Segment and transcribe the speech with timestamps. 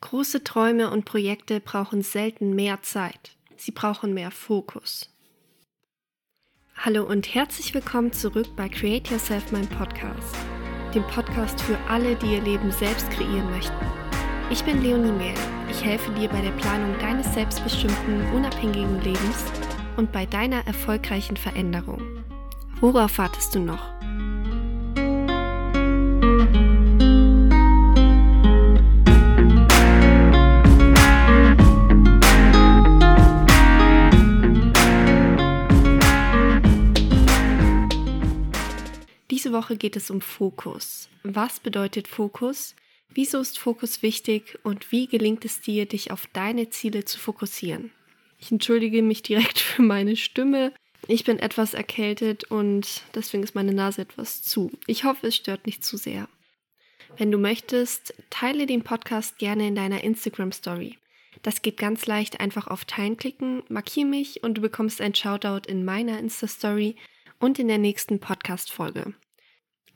[0.00, 3.36] Große Träume und Projekte brauchen selten mehr Zeit.
[3.56, 5.12] Sie brauchen mehr Fokus.
[6.76, 10.36] Hallo und herzlich willkommen zurück bei Create Yourself, mein Podcast.
[10.94, 13.74] Dem Podcast für alle, die ihr Leben selbst kreieren möchten.
[14.50, 15.34] Ich bin Leonie Mehl.
[15.68, 19.44] Ich helfe dir bei der Planung deines selbstbestimmten, unabhängigen Lebens
[19.96, 22.24] und bei deiner erfolgreichen Veränderung.
[22.80, 23.98] Worauf wartest du noch?
[39.58, 41.08] Woche geht es um Fokus.
[41.24, 42.76] Was bedeutet Fokus?
[43.08, 47.90] Wieso ist Fokus wichtig und wie gelingt es dir, dich auf deine Ziele zu fokussieren?
[48.38, 50.72] Ich entschuldige mich direkt für meine Stimme.
[51.08, 54.70] Ich bin etwas erkältet und deswegen ist meine Nase etwas zu.
[54.86, 56.28] Ich hoffe, es stört nicht zu sehr.
[57.16, 60.98] Wenn du möchtest, teile den Podcast gerne in deiner Instagram Story.
[61.42, 65.68] Das geht ganz leicht einfach auf Teilen klicken, markiere mich und du bekommst ein Shoutout
[65.68, 66.94] in meiner Insta Story
[67.40, 69.14] und in der nächsten Podcast Folge.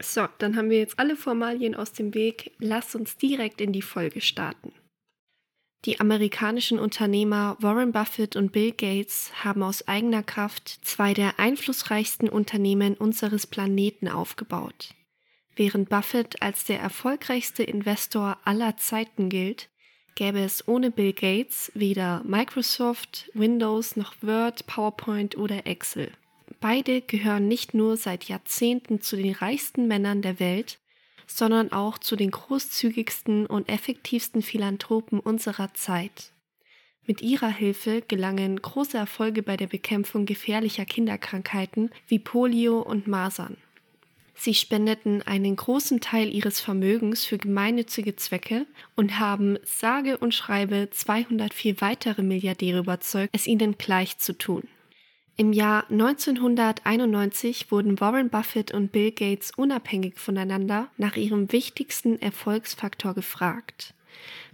[0.02, 2.52] So, dann haben wir jetzt alle Formalien aus dem Weg.
[2.58, 4.72] Lass uns direkt in die Folge starten.
[5.84, 12.28] Die amerikanischen Unternehmer Warren Buffett und Bill Gates haben aus eigener Kraft zwei der einflussreichsten
[12.28, 14.90] Unternehmen unseres Planeten aufgebaut.
[15.56, 19.70] Während Buffett als der erfolgreichste Investor aller Zeiten gilt,
[20.14, 26.12] gäbe es ohne Bill Gates weder Microsoft, Windows noch Word, PowerPoint oder Excel.
[26.62, 30.78] Beide gehören nicht nur seit Jahrzehnten zu den reichsten Männern der Welt,
[31.26, 36.32] sondern auch zu den großzügigsten und effektivsten Philanthropen unserer Zeit.
[37.04, 43.56] Mit ihrer Hilfe gelangen große Erfolge bei der Bekämpfung gefährlicher Kinderkrankheiten wie Polio und Masern.
[44.34, 50.90] Sie spendeten einen großen Teil ihres Vermögens für gemeinnützige Zwecke und haben sage und schreibe
[50.92, 54.62] 204 weitere Milliardäre überzeugt, es ihnen gleich zu tun.
[55.36, 63.14] Im Jahr 1991 wurden Warren Buffett und Bill Gates unabhängig voneinander nach ihrem wichtigsten Erfolgsfaktor
[63.14, 63.94] gefragt.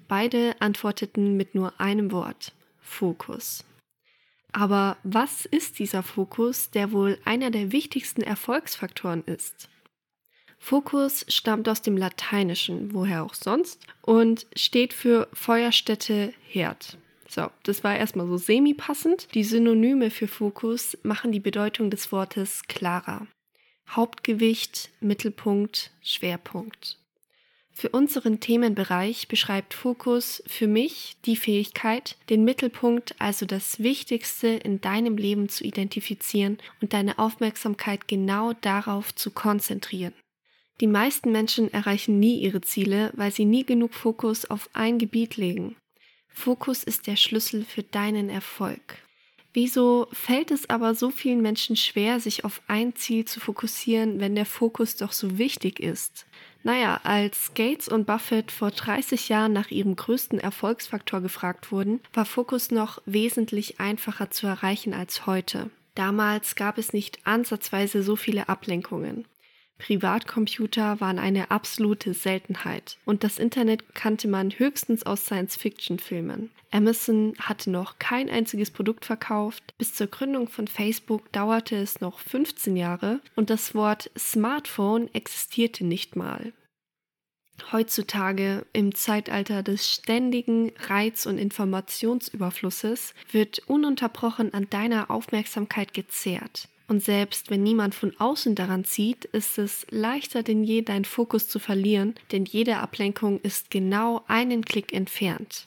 [0.06, 3.64] Beide antworteten mit nur einem Wort Fokus.
[4.52, 9.68] Aber was ist dieser Fokus, der wohl einer der wichtigsten Erfolgsfaktoren ist?
[10.58, 16.98] Fokus stammt aus dem Lateinischen, woher auch sonst, und steht für Feuerstätte Herd.
[17.28, 19.28] So, das war erstmal so semi-passend.
[19.34, 23.26] Die Synonyme für Fokus machen die Bedeutung des Wortes klarer.
[23.90, 26.98] Hauptgewicht, Mittelpunkt, Schwerpunkt.
[27.78, 34.80] Für unseren Themenbereich beschreibt Fokus für mich die Fähigkeit, den Mittelpunkt, also das Wichtigste in
[34.80, 40.12] deinem Leben zu identifizieren und deine Aufmerksamkeit genau darauf zu konzentrieren.
[40.80, 45.36] Die meisten Menschen erreichen nie ihre Ziele, weil sie nie genug Fokus auf ein Gebiet
[45.36, 45.76] legen.
[46.28, 48.98] Fokus ist der Schlüssel für deinen Erfolg.
[49.52, 54.34] Wieso fällt es aber so vielen Menschen schwer, sich auf ein Ziel zu fokussieren, wenn
[54.34, 56.26] der Fokus doch so wichtig ist?
[56.62, 62.24] Naja, als Gates und Buffett vor 30 Jahren nach ihrem größten Erfolgsfaktor gefragt wurden, war
[62.24, 65.70] Fokus noch wesentlich einfacher zu erreichen als heute.
[65.94, 69.24] Damals gab es nicht ansatzweise so viele Ablenkungen.
[69.78, 76.50] Privatcomputer waren eine absolute Seltenheit und das Internet kannte man höchstens aus Science-Fiction-Filmen.
[76.70, 79.74] Amazon hatte noch kein einziges Produkt verkauft.
[79.78, 85.84] Bis zur Gründung von Facebook dauerte es noch 15 Jahre und das Wort Smartphone existierte
[85.84, 86.52] nicht mal.
[87.72, 96.68] Heutzutage, im Zeitalter des ständigen Reiz- und Informationsüberflusses, wird ununterbrochen an deiner Aufmerksamkeit gezehrt.
[96.88, 101.46] Und selbst wenn niemand von außen daran zieht, ist es leichter denn je, deinen Fokus
[101.46, 105.66] zu verlieren, denn jede Ablenkung ist genau einen Klick entfernt.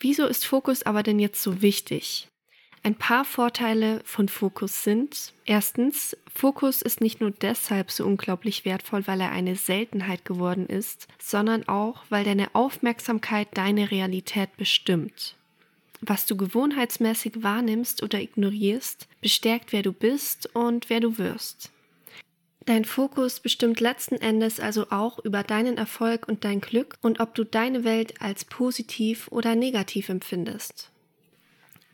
[0.00, 2.28] Wieso ist Fokus aber denn jetzt so wichtig?
[2.82, 9.06] Ein paar Vorteile von Fokus sind, erstens, Fokus ist nicht nur deshalb so unglaublich wertvoll,
[9.06, 15.36] weil er eine Seltenheit geworden ist, sondern auch, weil deine Aufmerksamkeit deine Realität bestimmt.
[16.00, 21.70] Was du gewohnheitsmäßig wahrnimmst oder ignorierst, bestärkt, wer du bist und wer du wirst.
[22.66, 27.34] Dein Fokus bestimmt letzten Endes also auch über deinen Erfolg und dein Glück und ob
[27.34, 30.90] du deine Welt als positiv oder negativ empfindest.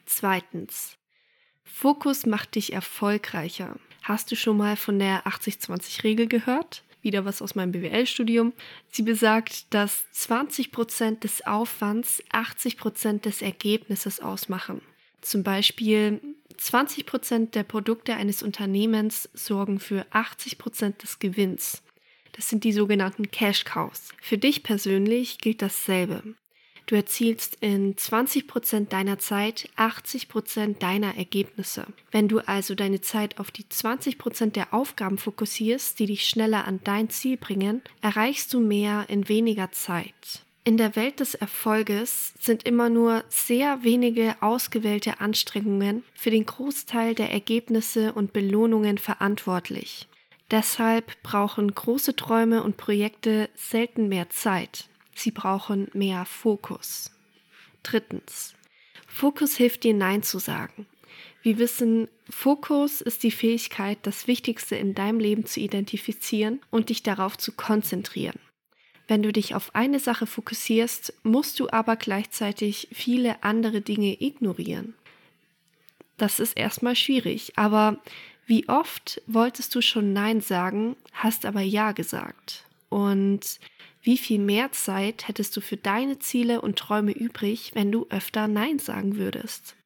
[0.07, 0.97] Zweitens.
[1.63, 3.77] Fokus macht dich erfolgreicher.
[4.03, 6.83] Hast du schon mal von der 80-20-Regel gehört?
[7.03, 8.53] Wieder was aus meinem BWL-Studium.
[8.91, 14.81] Sie besagt, dass 20% des Aufwands 80% des Ergebnisses ausmachen.
[15.21, 16.21] Zum Beispiel
[16.59, 21.83] 20% der Produkte eines Unternehmens sorgen für 80% des Gewinns.
[22.33, 24.09] Das sind die sogenannten Cash Cows.
[24.21, 26.23] Für dich persönlich gilt dasselbe.
[26.93, 31.87] Du erzielst in 20% deiner Zeit 80% deiner Ergebnisse.
[32.11, 36.81] Wenn du also deine Zeit auf die 20% der Aufgaben fokussierst, die dich schneller an
[36.85, 40.43] dein Ziel bringen, erreichst du mehr in weniger Zeit.
[40.65, 47.15] In der Welt des Erfolges sind immer nur sehr wenige ausgewählte Anstrengungen für den Großteil
[47.15, 50.09] der Ergebnisse und Belohnungen verantwortlich.
[50.51, 54.91] Deshalb brauchen große Träume und Projekte selten mehr Zeit.
[55.15, 57.11] Sie brauchen mehr Fokus.
[57.83, 58.55] Drittens.
[59.07, 60.87] Fokus hilft dir Nein zu sagen.
[61.43, 67.03] Wir wissen, Fokus ist die Fähigkeit, das Wichtigste in deinem Leben zu identifizieren und dich
[67.03, 68.39] darauf zu konzentrieren.
[69.09, 74.95] Wenn du dich auf eine Sache fokussierst, musst du aber gleichzeitig viele andere Dinge ignorieren.
[76.17, 77.99] Das ist erstmal schwierig, aber
[78.47, 82.65] wie oft wolltest du schon Nein sagen, hast aber Ja gesagt?
[82.89, 83.59] Und
[84.03, 88.49] wie viel mehr Zeit hättest du für deine Ziele und Träume übrig, wenn du öfter
[88.49, 89.77] Nein sagen würdest?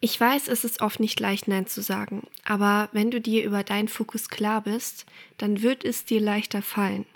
[0.00, 3.62] Ich weiß, es ist oft nicht leicht, Nein zu sagen, aber wenn du dir über
[3.62, 5.06] deinen Fokus klar bist,
[5.38, 7.06] dann wird es dir leichter fallen.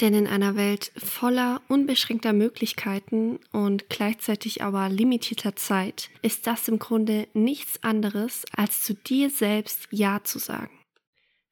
[0.00, 6.78] Denn in einer Welt voller unbeschränkter Möglichkeiten und gleichzeitig aber limitierter Zeit ist das im
[6.80, 10.76] Grunde nichts anderes, als zu dir selbst Ja zu sagen.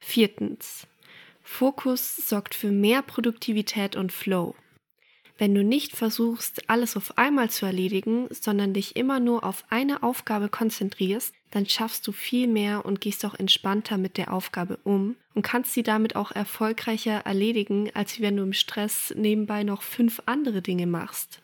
[0.01, 0.89] Viertens.
[1.51, 4.55] Fokus sorgt für mehr Produktivität und Flow.
[5.37, 10.03] Wenn du nicht versuchst, alles auf einmal zu erledigen, sondern dich immer nur auf eine
[10.03, 15.17] Aufgabe konzentrierst, dann schaffst du viel mehr und gehst auch entspannter mit der Aufgabe um
[15.35, 20.23] und kannst sie damit auch erfolgreicher erledigen, als wenn du im Stress nebenbei noch fünf
[20.25, 21.43] andere Dinge machst.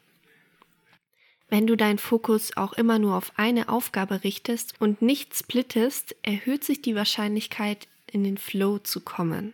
[1.48, 6.64] Wenn du deinen Fokus auch immer nur auf eine Aufgabe richtest und nicht splittest, erhöht
[6.64, 9.52] sich die Wahrscheinlichkeit, in den Flow zu kommen.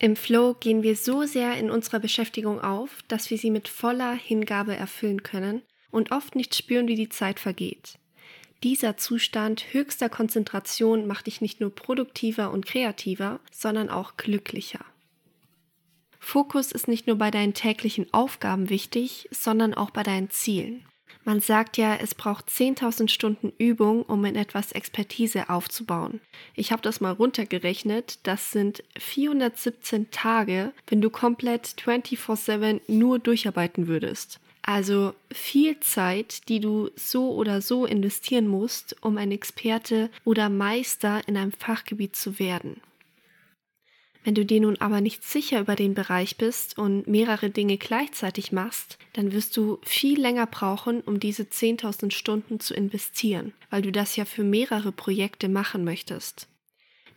[0.00, 4.12] Im Flow gehen wir so sehr in unserer Beschäftigung auf, dass wir sie mit voller
[4.12, 7.98] Hingabe erfüllen können und oft nicht spüren, wie die Zeit vergeht.
[8.62, 14.84] Dieser Zustand höchster Konzentration macht dich nicht nur produktiver und kreativer, sondern auch glücklicher.
[16.18, 20.84] Fokus ist nicht nur bei deinen täglichen Aufgaben wichtig, sondern auch bei deinen Zielen.
[21.28, 26.22] Man sagt ja, es braucht 10.000 Stunden Übung, um in etwas Expertise aufzubauen.
[26.54, 28.18] Ich habe das mal runtergerechnet.
[28.22, 34.40] Das sind 417 Tage, wenn du komplett 24/7 nur durcharbeiten würdest.
[34.62, 41.20] Also viel Zeit, die du so oder so investieren musst, um ein Experte oder Meister
[41.28, 42.80] in einem Fachgebiet zu werden.
[44.28, 48.52] Wenn du dir nun aber nicht sicher über den Bereich bist und mehrere Dinge gleichzeitig
[48.52, 53.90] machst, dann wirst du viel länger brauchen, um diese 10.000 Stunden zu investieren, weil du
[53.90, 56.46] das ja für mehrere Projekte machen möchtest.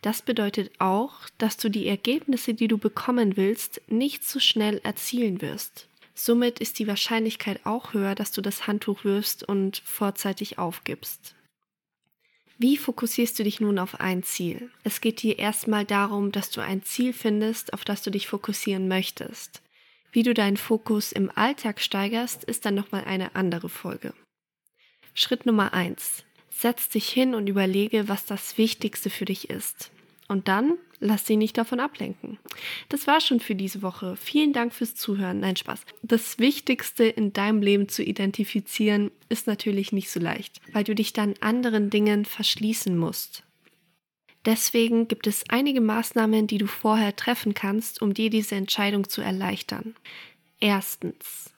[0.02, 5.42] Das bedeutet auch, dass du die Ergebnisse, die du bekommen willst, nicht so schnell erzielen
[5.42, 5.90] wirst.
[6.16, 11.36] Somit ist die Wahrscheinlichkeit auch höher, dass du das Handtuch wirfst und vorzeitig aufgibst.
[12.62, 14.70] Wie fokussierst du dich nun auf ein Ziel?
[14.84, 18.88] Es geht dir erstmal darum, dass du ein Ziel findest, auf das du dich fokussieren
[18.88, 19.64] möchtest.
[20.12, 24.14] Wie du deinen Fokus im Alltag steigerst, ist dann nochmal eine andere Folge.
[25.16, 29.90] Schritt Nummer eins: Setz dich hin und überlege, was das Wichtigste für dich ist.
[30.32, 32.40] Und dann lass dich nicht davon ablenken.
[32.88, 34.16] Das war schon für diese Woche.
[34.16, 35.42] Vielen Dank fürs Zuhören.
[35.42, 35.82] Nein, Spaß.
[36.04, 41.12] Das Wichtigste in deinem Leben zu identifizieren ist natürlich nicht so leicht, weil du dich
[41.12, 43.44] dann anderen Dingen verschließen musst.
[44.46, 49.20] Deswegen gibt es einige Maßnahmen, die du vorher treffen kannst, um dir diese Entscheidung zu
[49.22, 49.96] erleichtern.
[50.62, 51.52] Erstens,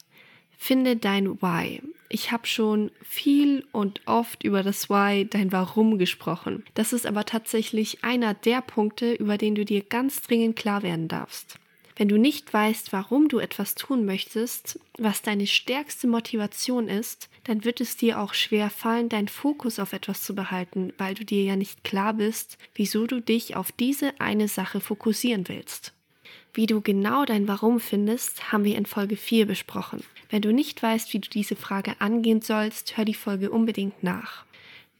[0.63, 1.81] finde dein Why.
[2.07, 6.63] Ich habe schon viel und oft über das Why, dein Warum gesprochen.
[6.73, 11.09] Das ist aber tatsächlich einer der Punkte, über den du dir ganz dringend klar werden
[11.09, 11.59] darfst.
[11.97, 17.65] Wenn du nicht weißt, warum du etwas tun möchtest, was deine stärkste Motivation ist, dann
[17.65, 21.43] wird es dir auch schwer fallen, deinen Fokus auf etwas zu behalten, weil du dir
[21.43, 25.93] ja nicht klar bist, wieso du dich auf diese eine Sache fokussieren willst.
[26.53, 30.03] Wie du genau dein Warum findest, haben wir in Folge 4 besprochen.
[30.29, 34.45] Wenn du nicht weißt, wie du diese Frage angehen sollst, hör die Folge unbedingt nach.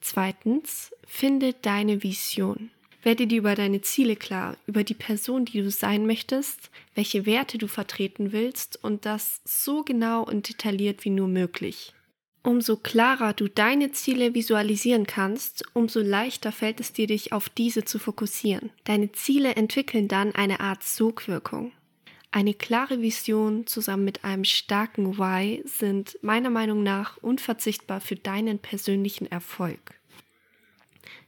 [0.01, 2.72] Zweitens, finde deine Vision.
[3.03, 7.58] Werde dir über deine Ziele klar, über die Person, die du sein möchtest, welche Werte
[7.58, 11.94] du vertreten willst und das so genau und detailliert wie nur möglich.
[12.44, 17.86] Umso klarer du deine Ziele visualisieren kannst, umso leichter fällt es dir, dich auf diese
[17.86, 18.70] zu fokussieren.
[18.84, 21.72] Deine Ziele entwickeln dann eine Art Sogwirkung.
[22.33, 28.57] Eine klare Vision zusammen mit einem starken Why sind meiner Meinung nach unverzichtbar für deinen
[28.57, 29.93] persönlichen Erfolg.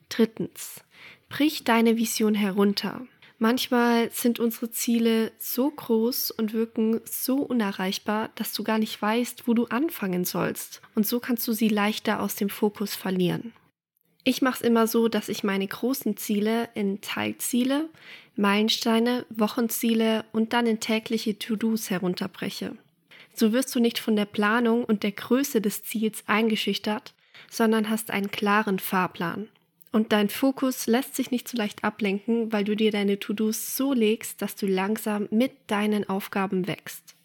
[0.10, 0.84] Drittens,
[1.30, 3.06] brich deine Vision herunter.
[3.38, 9.48] Manchmal sind unsere Ziele so groß und wirken so unerreichbar, dass du gar nicht weißt,
[9.48, 10.82] wo du anfangen sollst.
[10.96, 13.54] Und so kannst du sie leichter aus dem Fokus verlieren.
[14.28, 17.90] Ich mache es immer so, dass ich meine großen Ziele in Teilziele,
[18.36, 22.76] Meilensteine, Wochenziele und dann in tägliche To-Dos herunterbreche.
[23.34, 27.14] So wirst du nicht von der Planung und der Größe des Ziels eingeschüchtert,
[27.50, 29.50] sondern hast einen klaren Fahrplan.
[29.92, 33.94] Und dein Fokus lässt sich nicht so leicht ablenken, weil du dir deine To-Dos so
[33.94, 37.16] legst, dass du langsam mit deinen Aufgaben wächst.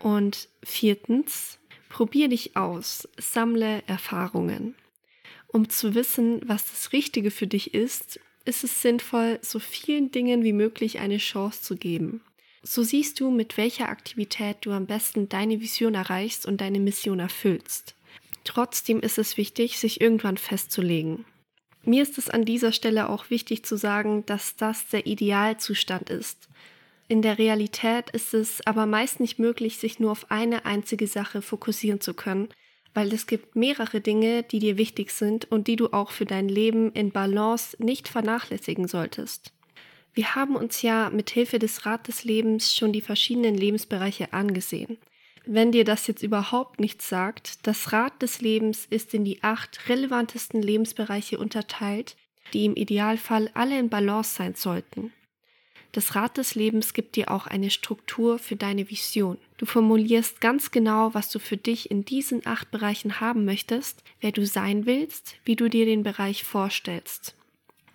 [0.00, 4.74] Und viertens, probier dich aus, sammle Erfahrungen.
[5.46, 10.44] Um zu wissen, was das Richtige für dich ist, ist es sinnvoll, so vielen Dingen
[10.44, 12.22] wie möglich eine Chance zu geben.
[12.62, 17.18] So siehst du, mit welcher Aktivität du am besten deine Vision erreichst und deine Mission
[17.18, 17.94] erfüllst.
[18.44, 21.24] Trotzdem ist es wichtig, sich irgendwann festzulegen.
[21.82, 26.48] Mir ist es an dieser Stelle auch wichtig zu sagen, dass das der Idealzustand ist.
[27.08, 31.42] In der Realität ist es aber meist nicht möglich, sich nur auf eine einzige Sache
[31.42, 32.48] fokussieren zu können,
[32.94, 36.48] weil es gibt mehrere Dinge, die dir wichtig sind und die du auch für dein
[36.48, 39.52] Leben in Balance nicht vernachlässigen solltest.
[40.12, 44.98] Wir haben uns ja mit Hilfe des Rad des Lebens schon die verschiedenen Lebensbereiche angesehen.
[45.46, 49.88] Wenn dir das jetzt überhaupt nichts sagt, das Rad des Lebens ist in die acht
[49.88, 52.16] relevantesten Lebensbereiche unterteilt,
[52.52, 55.12] die im Idealfall alle in Balance sein sollten.
[55.92, 59.38] Das Rad des Lebens gibt dir auch eine Struktur für deine Vision.
[59.58, 64.30] Du formulierst ganz genau, was du für dich in diesen acht Bereichen haben möchtest, wer
[64.30, 67.34] du sein willst, wie du dir den Bereich vorstellst.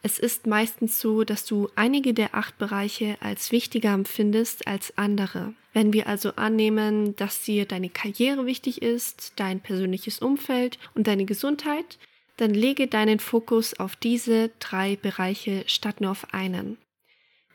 [0.01, 5.53] Es ist meistens so, dass du einige der acht Bereiche als wichtiger empfindest als andere.
[5.73, 11.25] Wenn wir also annehmen, dass dir deine Karriere wichtig ist, dein persönliches Umfeld und deine
[11.25, 11.97] Gesundheit,
[12.37, 16.77] dann lege deinen Fokus auf diese drei Bereiche statt nur auf einen.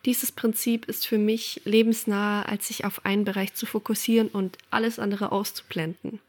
[0.06, 4.98] Dieses Prinzip ist für mich lebensnahe, als sich auf einen Bereich zu fokussieren und alles
[4.98, 6.20] andere auszublenden.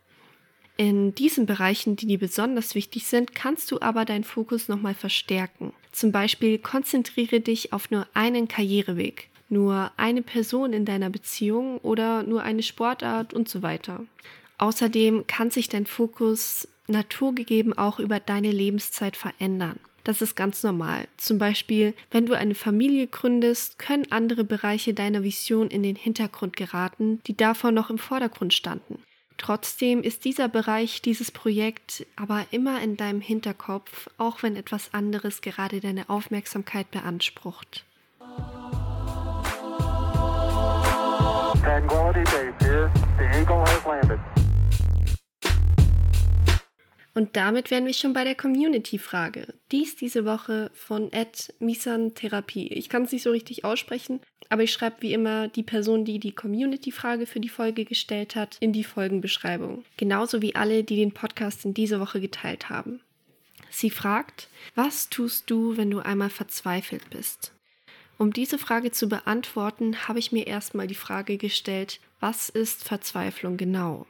[0.77, 5.73] In diesen Bereichen, die dir besonders wichtig sind, kannst du aber deinen Fokus nochmal verstärken.
[5.91, 12.23] Zum Beispiel konzentriere dich auf nur einen Karriereweg, nur eine Person in deiner Beziehung oder
[12.23, 14.05] nur eine Sportart und so weiter.
[14.57, 19.79] Außerdem kann sich dein Fokus naturgegeben auch über deine Lebenszeit verändern.
[20.03, 21.07] Das ist ganz normal.
[21.17, 26.55] Zum Beispiel, wenn du eine Familie gründest, können andere Bereiche deiner Vision in den Hintergrund
[26.55, 29.03] geraten, die davor noch im Vordergrund standen.
[29.37, 35.41] Trotzdem ist dieser Bereich, dieses Projekt aber immer in deinem Hinterkopf, auch wenn etwas anderes
[35.41, 37.83] gerade deine Aufmerksamkeit beansprucht.
[41.61, 42.91] Tranquility Base here.
[43.17, 44.30] The Eagle has landed.
[47.21, 49.53] Und damit wären wir schon bei der Community-Frage.
[49.71, 52.67] Dies diese Woche von Ed Misan Therapie.
[52.69, 56.17] Ich kann es nicht so richtig aussprechen, aber ich schreibe wie immer die Person, die
[56.17, 59.85] die Community-Frage für die Folge gestellt hat, in die Folgenbeschreibung.
[59.97, 63.01] Genauso wie alle, die den Podcast in dieser Woche geteilt haben.
[63.69, 67.53] Sie fragt, was tust du, wenn du einmal verzweifelt bist?
[68.17, 73.57] Um diese Frage zu beantworten, habe ich mir erstmal die Frage gestellt, was ist Verzweiflung
[73.57, 74.07] genau?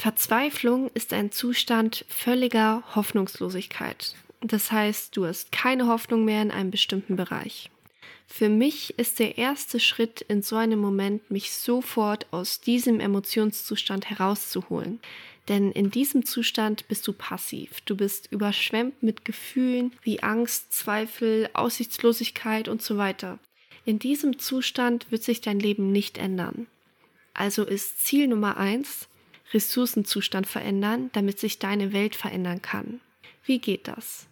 [0.00, 4.14] Verzweiflung ist ein Zustand völliger Hoffnungslosigkeit.
[4.40, 7.70] Das heißt, du hast keine Hoffnung mehr in einem bestimmten Bereich.
[8.26, 14.08] Für mich ist der erste Schritt in so einem Moment, mich sofort aus diesem Emotionszustand
[14.08, 15.00] herauszuholen.
[15.48, 17.82] Denn in diesem Zustand bist du passiv.
[17.82, 23.38] Du bist überschwemmt mit Gefühlen wie Angst, Zweifel, Aussichtslosigkeit und so weiter.
[23.84, 26.68] In diesem Zustand wird sich dein Leben nicht ändern.
[27.34, 29.09] Also ist Ziel Nummer eins,
[29.52, 33.00] Ressourcenzustand verändern, damit sich deine Welt verändern kann.
[33.44, 34.26] Wie geht das?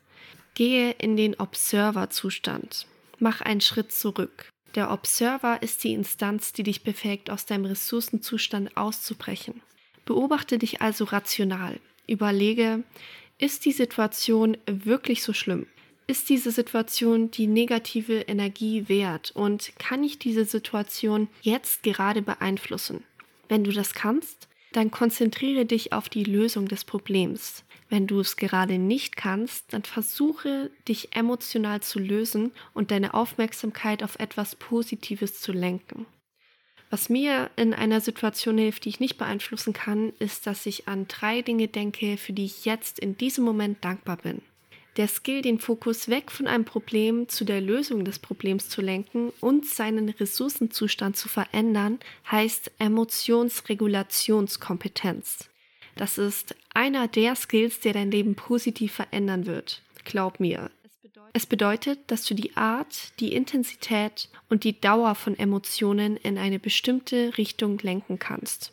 [0.55, 2.87] Gehe in den Observer-Zustand.
[3.19, 4.49] Mach einen Schritt zurück.
[4.75, 9.63] Der Observer ist die Instanz, die dich befähigt, aus deinem Ressourcenzustand auszubrechen.
[10.05, 11.81] Beobachte dich also rational.
[12.07, 12.85] Überlege,
[13.39, 15.67] ist die Situation wirklich so schlimm?
[16.07, 23.05] Ist diese Situation die negative Energie wert und kann ich diese Situation jetzt gerade beeinflussen?
[23.49, 27.65] Wenn du das kannst, dann konzentriere dich auf die Lösung des Problems.
[27.89, 34.03] Wenn du es gerade nicht kannst, dann versuche dich emotional zu lösen und deine Aufmerksamkeit
[34.03, 36.07] auf etwas Positives zu lenken.
[36.91, 41.07] Was mir in einer Situation hilft, die ich nicht beeinflussen kann, ist, dass ich an
[41.09, 44.43] drei Dinge denke, für die ich jetzt in diesem Moment dankbar bin
[44.97, 49.33] der Skill, den Fokus weg von einem Problem zu der Lösung des Problems zu lenken
[49.41, 55.51] und seinen Ressourcenzustand zu verändern, heißt Emotionsregulationskompetenz.
[55.97, 59.83] Das ist einer der Skills, der dein Leben positiv verändern wird.
[60.05, 60.71] Glaub mir.
[61.33, 66.59] Es bedeutet, dass du die Art, die Intensität und die Dauer von Emotionen in eine
[66.59, 68.73] bestimmte Richtung lenken kannst.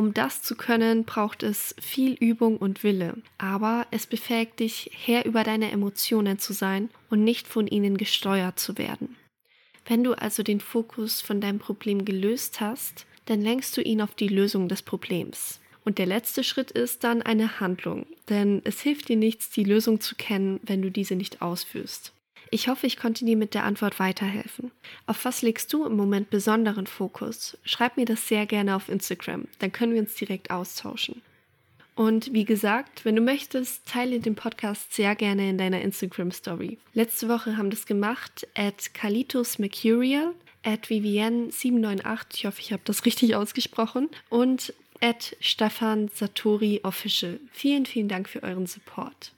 [0.00, 5.26] Um das zu können, braucht es viel Übung und Wille, aber es befähigt dich, Herr
[5.26, 9.16] über deine Emotionen zu sein und nicht von ihnen gesteuert zu werden.
[9.84, 14.14] Wenn du also den Fokus von deinem Problem gelöst hast, dann lenkst du ihn auf
[14.14, 15.60] die Lösung des Problems.
[15.84, 20.00] Und der letzte Schritt ist dann eine Handlung, denn es hilft dir nichts, die Lösung
[20.00, 22.14] zu kennen, wenn du diese nicht ausführst.
[22.52, 24.72] Ich hoffe, ich konnte dir mit der Antwort weiterhelfen.
[25.06, 27.56] Auf was legst du im Moment besonderen Fokus?
[27.64, 31.22] Schreib mir das sehr gerne auf Instagram, dann können wir uns direkt austauschen.
[31.94, 36.78] Und wie gesagt, wenn du möchtest, teile den Podcast sehr gerne in deiner Instagram Story.
[36.92, 40.32] Letzte Woche haben das gemacht at Kalitos Mercurial,
[40.64, 47.38] at Vivienne798, ich hoffe, ich habe das richtig ausgesprochen, und at Stefan Satori Official.
[47.52, 49.32] Vielen, vielen Dank für euren Support.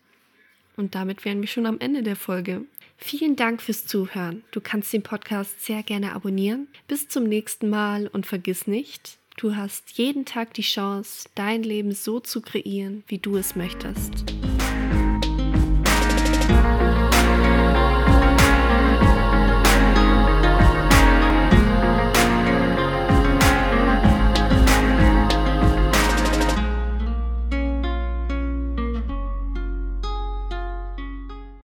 [0.77, 2.65] Und damit wären wir schon am Ende der Folge.
[3.05, 4.45] Vielen Dank fürs Zuhören.
[4.53, 6.69] Du kannst den Podcast sehr gerne abonnieren.
[6.87, 11.93] Bis zum nächsten Mal und vergiss nicht, du hast jeden Tag die Chance, dein Leben
[11.93, 14.32] so zu kreieren, wie du es möchtest.